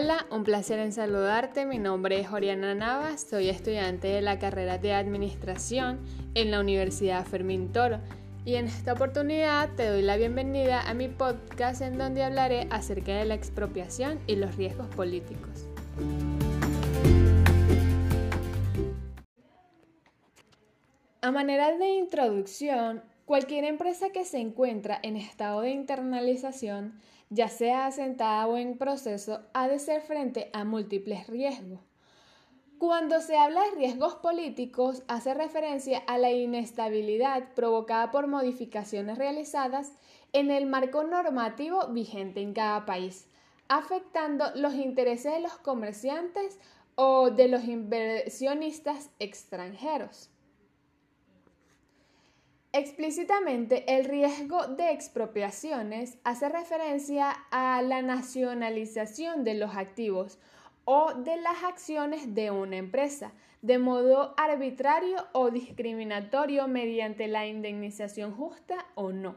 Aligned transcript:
Hola, 0.00 0.26
un 0.30 0.44
placer 0.44 0.78
en 0.78 0.92
saludarte. 0.92 1.66
Mi 1.66 1.78
nombre 1.78 2.20
es 2.20 2.30
Oriana 2.30 2.72
Navas, 2.72 3.26
soy 3.28 3.48
estudiante 3.48 4.06
de 4.06 4.22
la 4.22 4.38
carrera 4.38 4.78
de 4.78 4.92
Administración 4.92 5.98
en 6.34 6.52
la 6.52 6.60
Universidad 6.60 7.26
Fermín 7.26 7.72
Toro 7.72 7.98
y 8.44 8.54
en 8.54 8.66
esta 8.66 8.92
oportunidad 8.92 9.74
te 9.74 9.88
doy 9.88 10.02
la 10.02 10.16
bienvenida 10.16 10.88
a 10.88 10.94
mi 10.94 11.08
podcast 11.08 11.82
en 11.82 11.98
donde 11.98 12.22
hablaré 12.22 12.68
acerca 12.70 13.16
de 13.16 13.24
la 13.24 13.34
expropiación 13.34 14.20
y 14.28 14.36
los 14.36 14.54
riesgos 14.54 14.86
políticos. 14.86 15.66
A 21.22 21.32
manera 21.32 21.76
de 21.76 21.88
introducción, 21.88 23.02
cualquier 23.28 23.64
empresa 23.64 24.08
que 24.08 24.24
se 24.24 24.38
encuentra 24.38 24.98
en 25.02 25.14
estado 25.14 25.60
de 25.60 25.68
internalización 25.68 26.98
ya 27.28 27.48
sea 27.50 27.84
asentada 27.84 28.46
o 28.46 28.56
en 28.56 28.78
proceso, 28.78 29.42
ha 29.52 29.68
de 29.68 29.78
ser 29.78 30.00
frente 30.00 30.48
a 30.54 30.64
múltiples 30.64 31.26
riesgos. 31.26 31.80
Cuando 32.78 33.20
se 33.20 33.36
habla 33.36 33.64
de 33.64 33.72
riesgos 33.72 34.14
políticos, 34.14 35.02
hace 35.08 35.34
referencia 35.34 35.98
a 36.06 36.16
la 36.16 36.30
inestabilidad 36.30 37.52
provocada 37.52 38.10
por 38.10 38.28
modificaciones 38.28 39.18
realizadas 39.18 39.92
en 40.32 40.50
el 40.50 40.64
marco 40.64 41.04
normativo 41.04 41.86
vigente 41.88 42.40
en 42.40 42.54
cada 42.54 42.86
país, 42.86 43.28
afectando 43.68 44.46
los 44.54 44.72
intereses 44.72 45.34
de 45.34 45.40
los 45.40 45.58
comerciantes 45.58 46.58
o 46.94 47.28
de 47.28 47.48
los 47.48 47.64
inversionistas 47.64 49.10
extranjeros. 49.18 50.30
Explícitamente, 52.78 53.96
el 53.96 54.04
riesgo 54.04 54.68
de 54.68 54.92
expropiaciones 54.92 56.16
hace 56.22 56.48
referencia 56.48 57.32
a 57.50 57.82
la 57.82 58.02
nacionalización 58.02 59.42
de 59.42 59.54
los 59.54 59.74
activos 59.74 60.38
o 60.84 61.12
de 61.12 61.38
las 61.38 61.64
acciones 61.64 62.36
de 62.36 62.52
una 62.52 62.76
empresa, 62.76 63.32
de 63.62 63.78
modo 63.78 64.32
arbitrario 64.36 65.26
o 65.32 65.50
discriminatorio 65.50 66.68
mediante 66.68 67.26
la 67.26 67.48
indemnización 67.48 68.32
justa 68.32 68.86
o 68.94 69.10
no. 69.10 69.34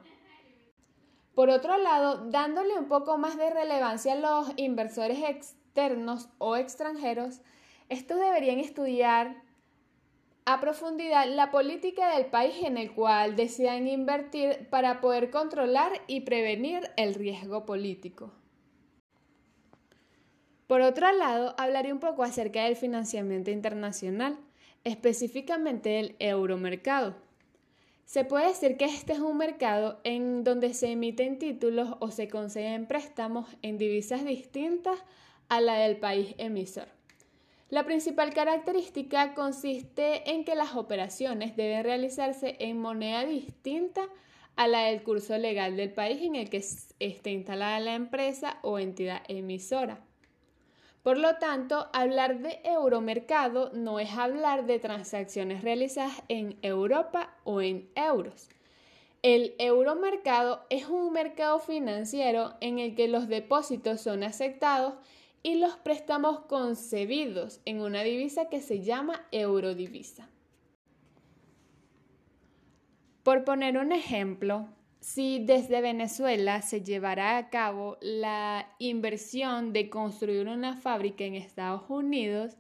Por 1.34 1.50
otro 1.50 1.78
lado, 1.78 2.30
dándole 2.30 2.78
un 2.78 2.86
poco 2.86 3.18
más 3.18 3.38
de 3.38 3.50
relevancia 3.50 4.14
a 4.14 4.18
los 4.18 4.54
inversores 4.56 5.18
externos 5.28 6.30
o 6.38 6.58
extranjeros, 6.58 7.42
estos 7.90 8.20
deberían 8.20 8.60
estudiar 8.60 9.42
a 10.45 10.59
profundidad 10.59 11.28
la 11.28 11.52
política 11.52 12.16
del 12.16 12.25
país 12.25 12.56
en 12.64 12.78
el 12.78 12.92
cual 12.94 13.36
desean 13.36 13.88
invertir 13.88 14.67
para 14.70 15.00
poder 15.02 15.30
controlar 15.30 16.02
y 16.08 16.22
prevenir 16.22 16.89
el 16.97 17.14
riesgo 17.14 17.66
político. 17.66 18.31
Por 20.67 20.81
otro 20.81 21.12
lado, 21.12 21.53
hablaré 21.58 21.92
un 21.92 22.00
poco 22.00 22.23
acerca 22.23 22.64
del 22.64 22.75
financiamiento 22.75 23.52
internacional, 23.52 24.39
específicamente 24.84 25.89
del 25.89 26.16
euromercado. 26.19 27.16
Se 28.06 28.25
puede 28.25 28.47
decir 28.47 28.78
que 28.78 28.86
este 28.86 29.14
es 29.14 29.19
un 29.19 29.38
mercado 29.38 30.00
en 30.03 30.44
donde 30.44 30.73
se 30.73 30.92
emiten 30.92 31.39
títulos 31.39 31.95
o 32.00 32.09
se 32.09 32.28
conceden 32.28 32.88
préstamos 32.88 33.47
en 33.62 33.78
divisas 33.78 34.25
distintas 34.25 34.97
a 35.50 35.62
la 35.62 35.75
del 35.75 35.97
país 35.97 36.36
emisor. 36.38 36.88
La 37.72 37.86
principal 37.86 38.34
característica 38.34 39.34
consiste 39.34 40.30
en 40.30 40.44
que 40.44 40.56
las 40.56 40.76
operaciones 40.76 41.56
deben 41.56 41.86
realizarse 41.86 42.58
en 42.60 42.78
moneda 42.78 43.24
distinta 43.24 44.02
a 44.58 44.68
la 44.68 44.82
del 44.82 45.04
curso 45.04 45.38
legal 45.38 45.78
del 45.78 45.94
país 45.94 46.22
en 46.22 46.36
el 46.36 46.50
que 46.50 46.58
esté 46.58 47.32
instalada 47.32 47.80
la 47.80 47.96
empresa 47.96 48.58
o 48.62 48.78
entidad 48.78 49.22
emisora. 49.30 50.02
Por 51.02 51.18
lo 51.18 51.38
tanto, 51.38 51.88
hablar 51.94 52.40
de 52.40 52.60
euromercado 52.66 53.72
no 53.74 54.02
es 54.02 54.12
hablar 54.12 54.66
de 54.66 54.78
transacciones 54.78 55.64
realizadas 55.64 56.24
en 56.28 56.58
Europa 56.64 57.38
o 57.46 57.62
en 57.62 57.90
euros. 57.96 58.50
El 59.22 59.56
euromercado 59.60 60.66
es 60.70 60.90
un 60.90 61.14
mercado 61.14 61.60
financiero 61.60 62.54
en 62.60 62.80
el 62.80 62.96
que 62.96 63.08
los 63.08 63.30
depósitos 63.30 64.02
son 64.02 64.24
aceptados 64.24 64.96
y 65.44 65.56
los 65.56 65.75
préstamos 65.78 66.41
concebidos 66.41 67.62
en 67.66 67.81
una 67.81 68.03
divisa 68.03 68.50
que 68.50 68.62
se 68.62 68.81
llama 68.81 69.28
eurodivisa. 69.31 70.29
Por 73.24 73.44
poner 73.44 73.78
un 73.78 73.91
ejemplo, 73.91 74.68
si 75.00 75.44
desde 75.44 75.81
Venezuela 75.81 76.62
se 76.62 76.81
llevara 76.81 77.38
a 77.38 77.50
cabo 77.50 77.97
la 78.01 78.68
inversión 78.80 79.74
de 79.74 79.90
construir 79.90 80.47
una 80.47 80.75
fábrica 80.75 81.24
en 81.24 81.35
Estados 81.35 81.84
Unidos, 81.90 82.57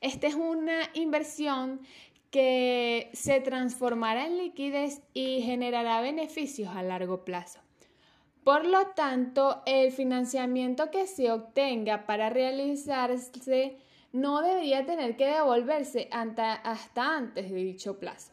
esta 0.00 0.26
es 0.26 0.34
una 0.34 0.90
inversión 0.94 1.80
que 2.30 3.10
se 3.12 3.40
transformará 3.40 4.26
en 4.26 4.38
liquidez 4.38 5.02
y 5.14 5.40
generará 5.42 6.00
beneficios 6.00 6.74
a 6.74 6.82
largo 6.82 7.24
plazo. 7.24 7.63
Por 8.44 8.66
lo 8.66 8.88
tanto, 8.88 9.62
el 9.64 9.90
financiamiento 9.90 10.90
que 10.90 11.06
se 11.06 11.32
obtenga 11.32 12.04
para 12.04 12.28
realizarse 12.28 13.78
no 14.12 14.42
debería 14.42 14.84
tener 14.84 15.16
que 15.16 15.26
devolverse 15.26 16.08
hasta 16.12 17.16
antes 17.16 17.50
de 17.50 17.56
dicho 17.56 17.98
plazo. 17.98 18.32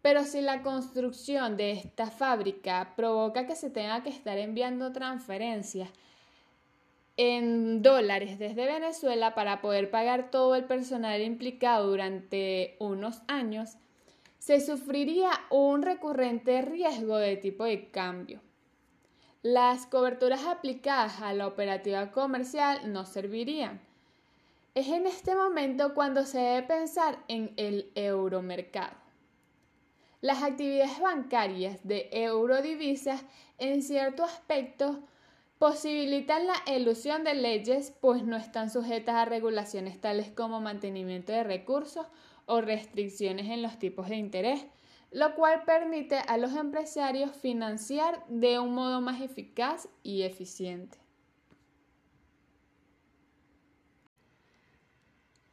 Pero 0.00 0.22
si 0.22 0.40
la 0.40 0.62
construcción 0.62 1.56
de 1.56 1.72
esta 1.72 2.06
fábrica 2.06 2.92
provoca 2.94 3.48
que 3.48 3.56
se 3.56 3.68
tenga 3.68 4.04
que 4.04 4.10
estar 4.10 4.38
enviando 4.38 4.92
transferencias 4.92 5.90
en 7.16 7.82
dólares 7.82 8.38
desde 8.38 8.66
Venezuela 8.66 9.34
para 9.34 9.60
poder 9.60 9.90
pagar 9.90 10.30
todo 10.30 10.54
el 10.54 10.66
personal 10.66 11.20
implicado 11.20 11.88
durante 11.88 12.76
unos 12.78 13.22
años, 13.26 13.76
se 14.38 14.60
sufriría 14.60 15.30
un 15.50 15.82
recurrente 15.82 16.62
riesgo 16.62 17.16
de 17.16 17.36
tipo 17.36 17.64
de 17.64 17.90
cambio. 17.90 18.40
Las 19.48 19.86
coberturas 19.86 20.44
aplicadas 20.44 21.20
a 21.20 21.32
la 21.32 21.46
operativa 21.46 22.10
comercial 22.10 22.92
no 22.92 23.06
servirían. 23.06 23.80
Es 24.74 24.88
en 24.88 25.06
este 25.06 25.36
momento 25.36 25.94
cuando 25.94 26.24
se 26.24 26.38
debe 26.38 26.66
pensar 26.66 27.20
en 27.28 27.52
el 27.56 27.88
euromercado. 27.94 28.96
Las 30.20 30.42
actividades 30.42 30.98
bancarias 30.98 31.78
de 31.84 32.08
eurodivisas 32.10 33.22
en 33.58 33.84
cierto 33.84 34.24
aspecto 34.24 34.98
posibilitan 35.60 36.48
la 36.48 36.56
elusión 36.66 37.22
de 37.22 37.34
leyes 37.34 37.92
pues 38.00 38.24
no 38.24 38.36
están 38.36 38.68
sujetas 38.68 39.14
a 39.14 39.26
regulaciones 39.26 40.00
tales 40.00 40.28
como 40.28 40.60
mantenimiento 40.60 41.30
de 41.30 41.44
recursos 41.44 42.08
o 42.46 42.62
restricciones 42.62 43.46
en 43.46 43.62
los 43.62 43.78
tipos 43.78 44.08
de 44.08 44.16
interés, 44.16 44.66
lo 45.16 45.34
cual 45.34 45.62
permite 45.64 46.18
a 46.18 46.36
los 46.36 46.54
empresarios 46.54 47.34
financiar 47.34 48.22
de 48.28 48.58
un 48.58 48.74
modo 48.74 49.00
más 49.00 49.22
eficaz 49.22 49.88
y 50.02 50.24
eficiente. 50.24 50.98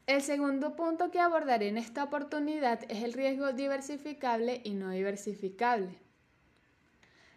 El 0.05 0.21
segundo 0.21 0.75
punto 0.75 1.11
que 1.11 1.21
abordaré 1.21 1.69
en 1.69 1.77
esta 1.77 2.03
oportunidad 2.03 2.81
es 2.89 3.03
el 3.03 3.13
riesgo 3.13 3.53
diversificable 3.53 4.59
y 4.65 4.73
no 4.73 4.89
diversificable. 4.89 5.97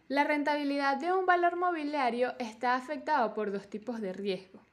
La 0.08 0.24
rentabilidad 0.24 0.96
de 0.96 1.12
un 1.12 1.26
valor 1.26 1.54
mobiliario 1.54 2.34
está 2.40 2.74
afectado 2.74 3.34
por 3.34 3.52
dos 3.52 3.70
tipos 3.70 4.00
de 4.00 4.12
riesgo 4.12 4.65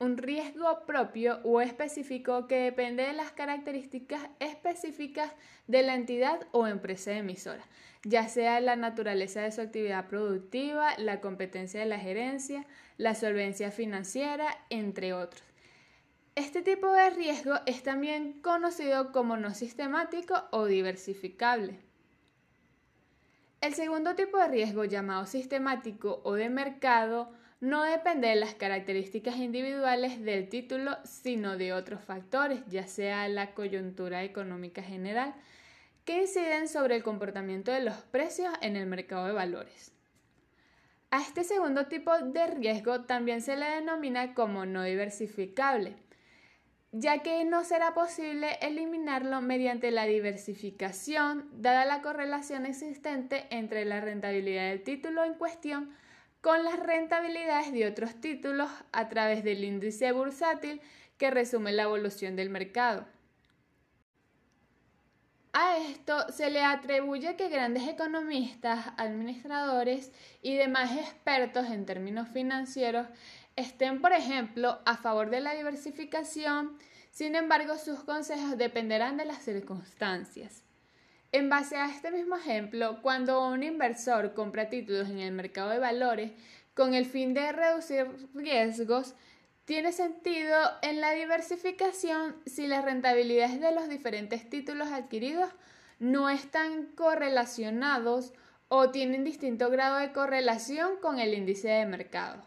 un 0.00 0.16
riesgo 0.16 0.86
propio 0.86 1.40
o 1.44 1.60
específico 1.60 2.46
que 2.46 2.56
depende 2.56 3.02
de 3.02 3.12
las 3.12 3.32
características 3.32 4.22
específicas 4.40 5.30
de 5.66 5.82
la 5.82 5.94
entidad 5.94 6.40
o 6.52 6.66
empresa 6.66 7.12
emisora, 7.12 7.62
ya 8.02 8.26
sea 8.26 8.60
la 8.60 8.76
naturaleza 8.76 9.42
de 9.42 9.52
su 9.52 9.60
actividad 9.60 10.08
productiva, 10.08 10.96
la 10.96 11.20
competencia 11.20 11.80
de 11.80 11.86
la 11.86 11.98
gerencia, 11.98 12.66
la 12.96 13.14
solvencia 13.14 13.70
financiera, 13.70 14.48
entre 14.70 15.12
otros. 15.12 15.44
Este 16.34 16.62
tipo 16.62 16.90
de 16.90 17.10
riesgo 17.10 17.56
es 17.66 17.82
también 17.82 18.40
conocido 18.40 19.12
como 19.12 19.36
no 19.36 19.52
sistemático 19.52 20.34
o 20.50 20.64
diversificable. 20.64 21.78
El 23.60 23.74
segundo 23.74 24.14
tipo 24.14 24.38
de 24.38 24.48
riesgo 24.48 24.86
llamado 24.86 25.26
sistemático 25.26 26.22
o 26.24 26.32
de 26.32 26.48
mercado 26.48 27.30
no 27.60 27.82
depende 27.84 28.28
de 28.28 28.36
las 28.36 28.54
características 28.54 29.36
individuales 29.36 30.22
del 30.24 30.48
título, 30.48 30.96
sino 31.04 31.58
de 31.58 31.74
otros 31.74 32.02
factores, 32.02 32.60
ya 32.68 32.86
sea 32.86 33.28
la 33.28 33.54
coyuntura 33.54 34.24
económica 34.24 34.82
general, 34.82 35.34
que 36.06 36.22
inciden 36.22 36.68
sobre 36.68 36.96
el 36.96 37.02
comportamiento 37.02 37.70
de 37.70 37.80
los 37.80 37.96
precios 37.96 38.52
en 38.62 38.76
el 38.76 38.86
mercado 38.86 39.26
de 39.26 39.32
valores. 39.32 39.92
A 41.10 41.20
este 41.20 41.44
segundo 41.44 41.86
tipo 41.86 42.16
de 42.18 42.46
riesgo 42.46 43.02
también 43.02 43.42
se 43.42 43.56
le 43.56 43.66
denomina 43.66 44.32
como 44.32 44.64
no 44.64 44.82
diversificable, 44.82 45.96
ya 46.92 47.18
que 47.18 47.44
no 47.44 47.64
será 47.64 47.92
posible 47.92 48.58
eliminarlo 48.62 49.42
mediante 49.42 49.90
la 49.90 50.06
diversificación, 50.06 51.48
dada 51.52 51.84
la 51.84 52.00
correlación 52.00 52.64
existente 52.64 53.46
entre 53.50 53.84
la 53.84 54.00
rentabilidad 54.00 54.70
del 54.70 54.82
título 54.82 55.24
en 55.24 55.34
cuestión 55.34 55.90
con 56.40 56.64
las 56.64 56.80
rentabilidades 56.80 57.72
de 57.72 57.86
otros 57.86 58.14
títulos 58.20 58.70
a 58.92 59.08
través 59.08 59.44
del 59.44 59.64
índice 59.64 60.12
bursátil 60.12 60.80
que 61.18 61.30
resume 61.30 61.72
la 61.72 61.82
evolución 61.82 62.36
del 62.36 62.50
mercado. 62.50 63.06
A 65.52 65.78
esto 65.78 66.30
se 66.32 66.48
le 66.48 66.62
atribuye 66.62 67.34
que 67.36 67.48
grandes 67.48 67.88
economistas, 67.88 68.86
administradores 68.96 70.12
y 70.42 70.54
demás 70.54 70.96
expertos 70.96 71.66
en 71.66 71.86
términos 71.86 72.28
financieros 72.28 73.08
estén, 73.56 74.00
por 74.00 74.12
ejemplo, 74.12 74.78
a 74.86 74.96
favor 74.96 75.28
de 75.28 75.40
la 75.40 75.54
diversificación, 75.54 76.78
sin 77.10 77.34
embargo 77.34 77.76
sus 77.78 78.04
consejos 78.04 78.56
dependerán 78.56 79.16
de 79.16 79.24
las 79.24 79.42
circunstancias. 79.42 80.62
En 81.32 81.48
base 81.48 81.76
a 81.76 81.88
este 81.88 82.10
mismo 82.10 82.36
ejemplo, 82.36 83.00
cuando 83.02 83.46
un 83.46 83.62
inversor 83.62 84.34
compra 84.34 84.68
títulos 84.68 85.08
en 85.08 85.20
el 85.20 85.32
mercado 85.32 85.70
de 85.70 85.78
valores 85.78 86.32
con 86.74 86.94
el 86.94 87.06
fin 87.06 87.34
de 87.34 87.52
reducir 87.52 88.06
riesgos, 88.34 89.14
tiene 89.64 89.92
sentido 89.92 90.58
en 90.82 91.00
la 91.00 91.12
diversificación 91.12 92.34
si 92.46 92.66
las 92.66 92.84
rentabilidades 92.84 93.60
de 93.60 93.72
los 93.72 93.88
diferentes 93.88 94.50
títulos 94.50 94.88
adquiridos 94.88 95.48
no 96.00 96.28
están 96.28 96.86
correlacionados 96.96 98.32
o 98.66 98.90
tienen 98.90 99.22
distinto 99.22 99.70
grado 99.70 99.98
de 99.98 100.10
correlación 100.10 100.96
con 101.00 101.20
el 101.20 101.34
índice 101.34 101.68
de 101.68 101.86
mercado. 101.86 102.42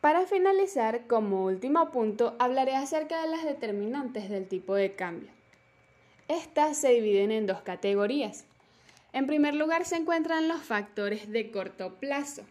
Para 0.00 0.26
finalizar, 0.26 1.08
como 1.08 1.44
último 1.44 1.90
punto, 1.90 2.36
hablaré 2.38 2.76
acerca 2.76 3.20
de 3.20 3.28
las 3.30 3.42
determinantes 3.42 4.30
del 4.30 4.46
tipo 4.46 4.76
de 4.76 4.94
cambio. 4.94 5.37
Estas 6.28 6.76
se 6.76 6.90
dividen 6.90 7.32
en 7.32 7.46
dos 7.46 7.62
categorías. 7.62 8.44
En 9.14 9.26
primer 9.26 9.54
lugar 9.54 9.86
se 9.86 9.96
encuentran 9.96 10.46
los 10.46 10.62
factores 10.62 11.30
de 11.32 11.50
corto 11.50 11.94
plazo, 11.94 12.42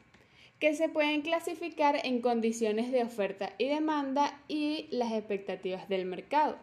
que 0.59 0.75
se 0.75 0.89
pueden 0.89 1.21
clasificar 1.21 1.99
en 2.03 2.19
condiciones 2.19 2.91
de 2.91 3.03
oferta 3.03 3.53
y 3.59 3.67
demanda 3.67 4.33
y 4.47 4.87
las 4.89 5.11
expectativas 5.11 5.87
del 5.87 6.05
mercado. 6.05 6.57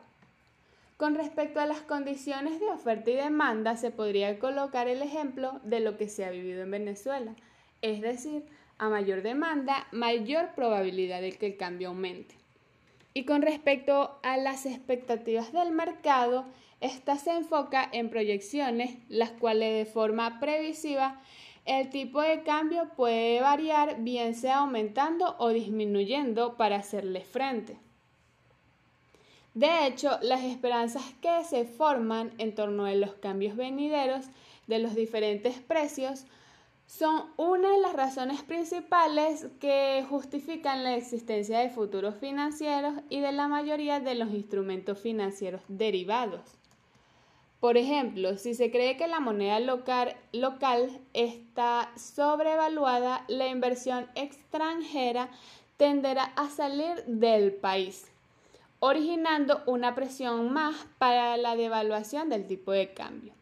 Con 0.96 1.14
respecto 1.14 1.61
a 1.61 1.66
las 1.66 1.81
condiciones 1.81 2.58
de 2.58 2.66
oferta 2.66 3.11
y 3.11 3.14
demanda, 3.14 3.76
se 3.76 3.93
podría 3.93 4.38
colocar 4.40 4.88
el 4.88 5.00
ejemplo 5.00 5.60
de 5.62 5.81
lo 5.81 5.96
que 5.96 6.08
se 6.08 6.25
ha 6.25 6.31
vivido 6.31 6.62
en 6.62 6.72
Venezuela, 6.72 7.34
es 7.82 8.00
decir, 8.00 8.44
a 8.78 8.88
mayor 8.88 9.22
demanda, 9.22 9.87
mayor 9.93 10.50
probabilidad 10.56 11.20
de 11.20 11.32
que 11.32 11.46
el 11.46 11.56
cambio 11.56 11.88
aumente. 11.88 12.34
Y 13.12 13.25
con 13.25 13.43
respecto 13.43 14.19
a 14.25 14.37
las 14.37 14.67
expectativas 14.67 15.52
del 15.52 15.70
mercado, 15.70 16.46
esta 16.84 17.16
se 17.16 17.32
enfoca 17.32 17.88
en 17.92 18.10
proyecciones, 18.10 18.98
las 19.08 19.31
cuales 19.31 19.86
de 19.86 19.90
forma 19.90 20.38
previsiva 20.38 21.20
el 21.64 21.88
tipo 21.88 22.20
de 22.20 22.42
cambio 22.42 22.90
puede 22.94 23.40
variar 23.40 24.02
bien 24.02 24.34
sea 24.34 24.58
aumentando 24.58 25.34
o 25.38 25.48
disminuyendo 25.48 26.58
para 26.58 26.76
hacerle 26.76 27.22
frente. 27.22 27.78
De 29.54 29.86
hecho, 29.86 30.19
las 30.20 30.42
esperanzas 30.44 31.04
que 31.22 31.44
se 31.44 31.64
forman 31.64 32.32
en 32.36 32.54
torno 32.54 32.84
a 32.84 32.94
los 32.94 33.14
cambios 33.14 33.56
venideros 33.56 34.26
de 34.66 34.78
los 34.78 34.94
diferentes 34.94 35.54
precios 35.60 36.26
son 36.86 37.25
una 37.38 37.70
de 37.70 37.78
las 37.78 37.94
razones 37.94 38.42
principales 38.42 39.46
que 39.58 40.04
justifican 40.10 40.84
la 40.84 40.96
existencia 40.96 41.60
de 41.60 41.70
futuros 41.70 42.16
financieros 42.16 42.94
y 43.08 43.20
de 43.20 43.32
la 43.32 43.48
mayoría 43.48 44.00
de 44.00 44.16
los 44.16 44.31
instrumentos 44.34 44.98
financieros 44.98 45.62
derivados. 45.69 46.42
Por 47.64 47.78
ejemplo, 47.78 48.37
si 48.37 48.52
se 48.52 48.70
cree 48.70 48.99
que 48.99 49.06
la 49.06 49.20
moneda 49.20 49.58
local, 49.58 51.00
está 51.14 51.90
sobrevaluada, 51.96 53.25
la 53.26 53.49
inversión 53.49 54.06
extranjera 54.14 55.31
tenderá 55.78 56.25
a 56.37 56.50
salir 56.50 57.02
del 57.06 57.52
país, 57.55 58.12
originando 58.81 59.62
una 59.64 59.94
presión 59.94 60.52
más 60.52 60.76
para 60.99 61.38
la 61.38 61.56
devaluación 61.56 62.28
del 62.28 62.46
tipo 62.46 62.70
de 62.70 62.93
cambio. 62.93 63.32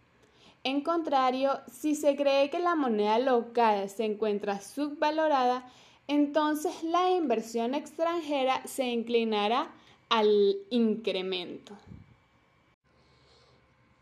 En 0.63 0.83
contrario, 0.83 1.59
si 1.69 1.97
se 1.97 2.15
cree 2.15 2.49
que 2.49 2.61
la 2.61 2.77
moneda 2.77 3.19
local 3.19 3.91
se 3.91 4.05
encuentra 4.05 4.61
subvalorada, 4.61 5.69
entonces 6.07 6.85
la 6.85 7.11
inversión 7.11 7.75
extranjera 7.75 8.65
se 8.69 8.85
inclinará 8.85 9.73
al 10.11 10.59
incremento. 10.71 11.77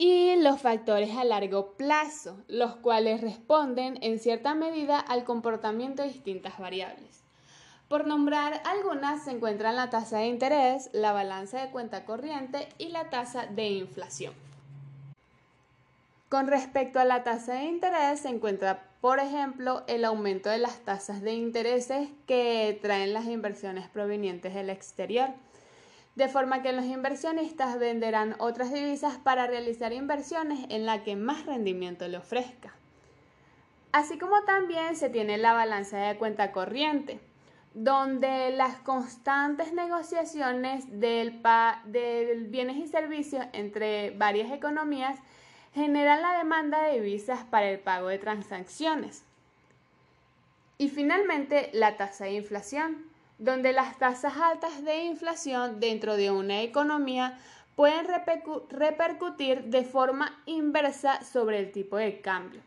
Y 0.02 0.34
los 0.36 0.62
factores 0.62 1.14
a 1.14 1.24
largo 1.24 1.72
plazo, 1.72 2.42
los 2.48 2.74
cuales 2.76 3.20
responden 3.20 3.98
en 4.00 4.18
cierta 4.18 4.54
medida 4.54 4.98
al 4.98 5.24
comportamiento 5.24 6.02
de 6.02 6.08
distintas 6.08 6.58
variables. 6.58 7.22
Por 7.86 8.06
nombrar 8.06 8.62
algunas 8.64 9.24
se 9.24 9.32
encuentran 9.32 9.76
la 9.76 9.90
tasa 9.90 10.20
de 10.20 10.28
interés, 10.28 10.88
la 10.94 11.12
balanza 11.12 11.60
de 11.60 11.70
cuenta 11.70 12.06
corriente 12.06 12.66
y 12.78 12.88
la 12.88 13.10
tasa 13.10 13.44
de 13.44 13.68
inflación. 13.68 14.32
Con 16.30 16.46
respecto 16.46 16.98
a 16.98 17.04
la 17.04 17.22
tasa 17.22 17.56
de 17.56 17.64
interés, 17.64 18.20
se 18.20 18.30
encuentra, 18.30 18.88
por 19.02 19.18
ejemplo, 19.18 19.84
el 19.86 20.06
aumento 20.06 20.48
de 20.48 20.60
las 20.60 20.78
tasas 20.78 21.20
de 21.20 21.34
intereses 21.34 22.08
que 22.26 22.78
traen 22.80 23.12
las 23.12 23.26
inversiones 23.26 23.86
provenientes 23.90 24.54
del 24.54 24.70
exterior, 24.70 25.28
de 26.20 26.28
forma 26.28 26.60
que 26.60 26.74
los 26.74 26.84
inversionistas 26.84 27.78
venderán 27.78 28.36
otras 28.40 28.70
divisas 28.70 29.16
para 29.16 29.46
realizar 29.46 29.94
inversiones 29.94 30.66
en 30.68 30.84
la 30.84 31.02
que 31.02 31.16
más 31.16 31.46
rendimiento 31.46 32.06
le 32.08 32.18
ofrezca. 32.18 32.74
Así 33.90 34.18
como 34.18 34.42
también 34.42 34.96
se 34.96 35.08
tiene 35.08 35.38
la 35.38 35.54
balanza 35.54 35.96
de 35.96 36.18
cuenta 36.18 36.52
corriente, 36.52 37.20
donde 37.72 38.50
las 38.50 38.76
constantes 38.80 39.72
negociaciones 39.72 40.84
del, 41.00 41.40
del 41.86 42.48
bienes 42.48 42.76
y 42.76 42.86
servicios 42.86 43.46
entre 43.54 44.10
varias 44.10 44.52
economías 44.52 45.18
generan 45.72 46.20
la 46.20 46.36
demanda 46.36 46.82
de 46.82 47.00
divisas 47.00 47.44
para 47.44 47.70
el 47.70 47.78
pago 47.78 48.08
de 48.08 48.18
transacciones. 48.18 49.24
Y 50.76 50.90
finalmente, 50.90 51.70
la 51.72 51.96
tasa 51.96 52.24
de 52.24 52.32
inflación, 52.32 53.09
donde 53.40 53.72
las 53.72 53.98
tasas 53.98 54.36
altas 54.36 54.84
de 54.84 55.04
inflación 55.04 55.80
dentro 55.80 56.16
de 56.16 56.30
una 56.30 56.60
economía 56.60 57.38
pueden 57.74 58.06
repercutir 58.68 59.64
de 59.64 59.82
forma 59.82 60.38
inversa 60.44 61.24
sobre 61.24 61.58
el 61.58 61.72
tipo 61.72 61.96
de 61.96 62.20
cambio. 62.20 62.60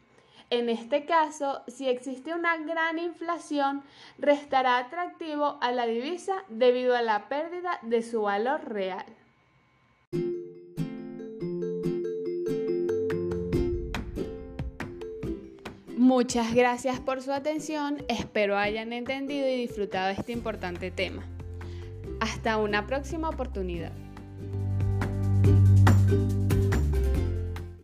En 0.50 0.70
este 0.70 1.06
caso, 1.06 1.62
si 1.68 1.88
existe 1.88 2.34
una 2.34 2.58
gran 2.58 2.98
inflación, 2.98 3.84
restará 4.18 4.80
atractivo 4.80 5.58
a 5.62 5.72
la 5.72 5.86
divisa 5.86 6.44
debido 6.50 6.96
a 6.96 7.02
la 7.02 7.30
pérdida 7.30 7.80
de 7.84 8.02
su 8.02 8.24
valor 8.24 8.68
real. 8.68 9.06
Muchas 16.16 16.54
gracias 16.54 17.00
por 17.00 17.24
su 17.24 17.32
atención, 17.32 18.04
espero 18.08 18.56
hayan 18.56 18.94
entendido 18.94 19.48
y 19.48 19.56
disfrutado 19.56 20.12
este 20.12 20.32
importante 20.32 20.92
tema. 20.92 21.24
Hasta 22.20 22.58
una 22.58 22.86
próxima 22.86 23.30
oportunidad. 23.30 23.92